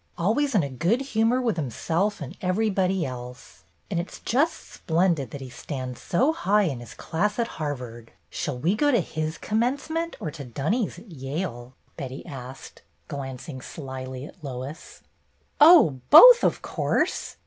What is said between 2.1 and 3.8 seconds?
and everybody else.